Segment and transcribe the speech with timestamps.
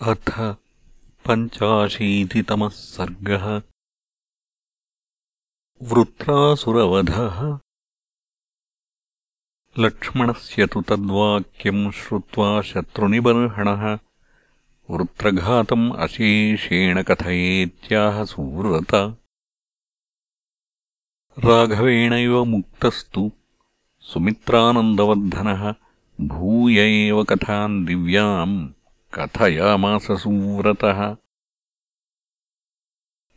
[0.00, 0.54] अथ
[1.26, 3.62] पञ्चाशीतितमः सर्गः।
[5.82, 7.58] वृत्रासुरवधः।
[9.78, 13.98] लक्ष्मणस्य तु तद्वाक्यम् श्रुत्वा शत्रुनिबर्हणः
[14.90, 18.94] वृत्रघातम् अशेषेण कथयेत्याह सुव्रत।
[21.44, 23.32] राघवेणैव मुक्तस्तु।
[24.00, 25.74] सुमित्रानन्दवर्धनः।
[26.20, 28.72] भूय एव कथाम् दिव्याम्
[29.14, 31.16] कथयामास सुव्रतः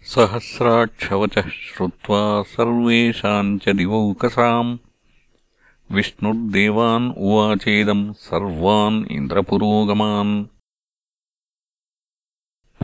[0.01, 4.77] सहस्राक्षवचः श्रुत्वा सर्वेषाम् च दिवौकसाम्।
[5.91, 10.45] विष्णुर्देवान् उवाचेदम् सर्वान् इन्द्रपुरोगमान्।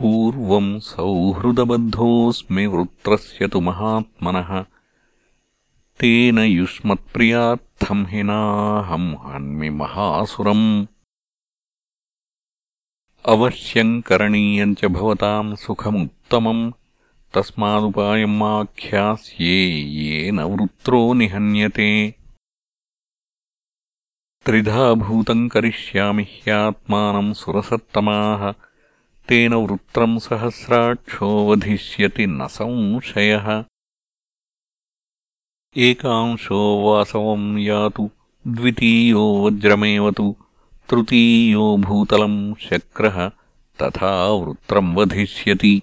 [0.00, 4.62] पूर्वम् सौहृदबद्धोऽस्मि वृत्रस्य तु महात्मनः।
[6.00, 10.86] तेन युष्मत्प्रियार्थम् हि नाहम् हन्मि महासुरम्
[13.24, 16.72] अवश्यम् करणीयम् च भवताम् सुखमुत्तमम्
[17.34, 22.14] तस्मादुपायम् आख्यास्ये येन वृत्रो निहन्यते।
[24.44, 28.52] त्रिधा भूतम् करिष्यामि ह्यात्मानम् सुरसत्तमाः
[29.28, 33.64] तेन वृत्रम् सहस्राक्षो वधिष्यति न संशयः।
[35.76, 38.10] एकांशो वासवम् यातु
[38.48, 40.36] द्वितीयो वज्रमेवतु
[40.92, 43.30] तृतीयो भूतलम् शक्रः
[43.82, 45.82] तथा वृत्रम् वधिष्यति।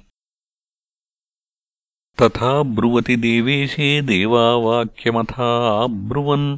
[2.22, 6.58] तथा ब्रुवति देवेशे देवावाक्यमथा ब्रुवन्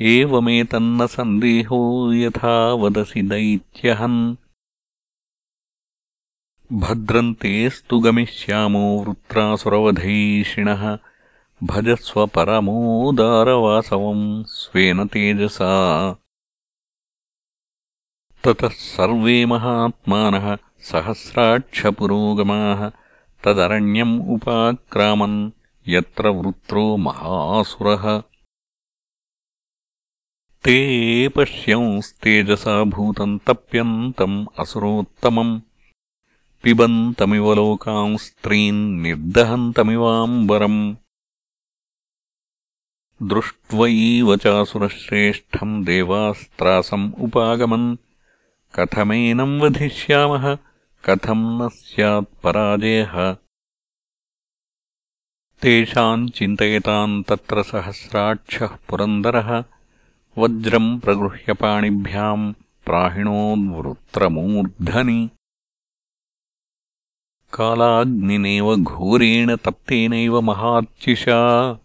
[0.00, 4.36] एवमेतन्न सन्देहो यथा वदसि दैत्यहन्।
[6.72, 10.98] भद्रन्तेस्तु गमिष्यामो वृत्रासुरवधैषिणः
[11.62, 16.16] भजस्व परमोदारवासवम् स्वेन तेजसा
[18.44, 22.90] ततः सर्वे महात्मानः सहस्राक्षपुरोगमाः
[23.44, 25.50] तदरण्यम् उपाक्रामन्
[25.88, 28.22] यत्र वृत्रो महासुरः।
[30.64, 35.60] ते पश्यंस्तेजसा भूतम् तप्यन्तम् असुरोत्तमम्।
[36.62, 40.96] पिबन्तमिव लोकांस्त्रीन् निर्दहन्तमिवाम्बरम्।
[43.22, 47.96] दृष्ट्वैव चासुरश्रेष्ठम् देवास्त्रासम् उपागमन्
[48.78, 50.58] कथमेनम् वधिष्यामः?
[51.04, 53.36] कथम् न स्यात्पराजयः
[55.62, 59.64] तेषाम् चिन्तयताम् तत्र सहस्राक्षः पुरन्दरः।
[60.38, 65.30] वज्रम् प्रगृह्य पाणिभ्याम् प्राहिणोद्वृत्रमूर्धनि।
[67.52, 71.78] कालाग्निनेव घोरेण तप्तेनैव महार्चिषा।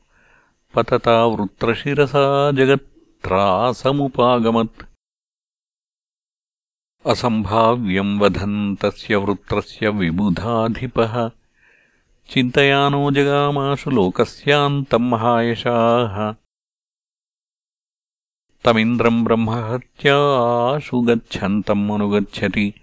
[0.74, 4.93] पतता वृत्रशिरसा जगत्त्रासमुपागमत्
[7.06, 11.32] असम्भाव्यम् वधन् तस्य वृत्रस्य विबुधाधिपः
[12.30, 16.36] चिन्तयानो जगामाशु लोकस्यान्तम् महायशाः।
[18.66, 22.74] तमिन्द्रम् ब्रह्महत्याशु गच्छन्तम् अनुगच्छति।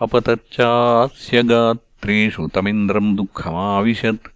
[0.00, 4.28] अपतच्चास्य गात्रेषु तमिन्द्रम् दुःखमाविशत्।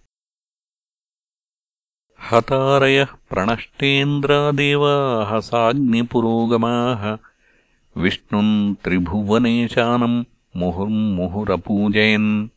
[2.31, 7.17] हतारयः प्रणष्टेन्द्रादेवाः साग्निपुरोगमाः
[7.97, 10.23] विष्णुम् त्रिभुवनेशानम्
[10.57, 12.47] मुहुर्मुहुरपूजयन्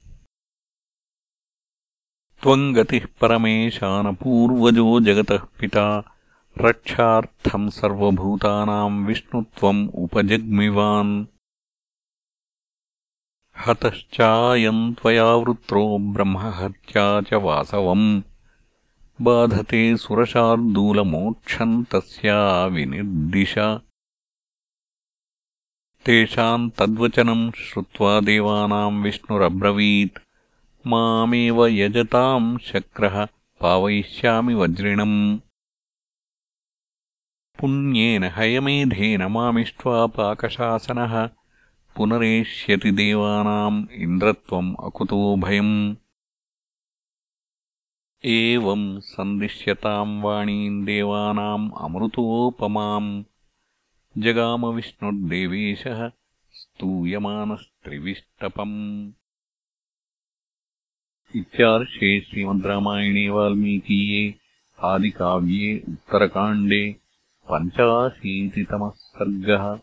[2.43, 6.17] त्वम् गतिः परमेशानपूर्वजो जगतः पिता
[6.59, 11.27] रक्षार्थम् सर्वभूतानाम् विष्णुत्वम् उपजग्मिवान्।
[13.67, 18.23] हतश्चायम् त्वया वृत्रो ब्रह्महत्या च वासवम्।
[19.21, 23.55] बाधते सुरशार्दूलमोक्षम् तस्या विनिर्दिश
[26.07, 30.19] तेषाम् तद्वचनम् श्रुत्वा देवानाम् विष्णुरब्रवीत्।
[30.87, 33.27] मामेव यजताम् शक्रः
[33.61, 35.39] पावयिष्यामि वज्रिणम्।
[37.61, 41.27] पुण्येन हयमेधेन मामिष्ट्वा पाकशासनः
[41.97, 45.97] पुनरेष्यति देवानाम् इन्द्रत्वम् अकुतो भयम्।
[48.25, 53.25] एवम् सन्दिश्यताम् वाणीम् देवानाम् अमृतोपमाम्
[54.23, 56.11] जगामविष्णुर्देवेशः
[56.53, 59.13] स्तूयमानस्त्रिविष्टपम्।
[61.37, 64.35] इत्यार्षे श्रीमद्रामायणे वाल्मीकीये
[64.79, 66.97] आदिकाव्ये उत्तरकाण्डे
[67.51, 69.79] पञ्चाशीतितमः सर्गः